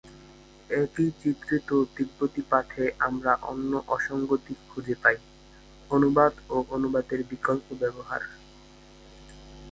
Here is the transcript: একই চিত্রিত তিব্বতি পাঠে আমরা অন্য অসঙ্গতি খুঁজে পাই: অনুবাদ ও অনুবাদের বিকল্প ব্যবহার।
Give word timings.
একই 0.75 1.09
চিত্রিত 1.21 1.69
তিব্বতি 1.95 2.41
পাঠে 2.51 2.83
আমরা 2.99 3.31
অন্য 3.51 3.71
অসঙ্গতি 3.87 4.53
খুঁজে 4.69 4.95
পাই: 5.03 5.17
অনুবাদ 5.91 6.33
ও 6.49 6.57
অনুবাদের 6.75 7.19
বিকল্প 7.31 7.67
ব্যবহার। 7.81 8.21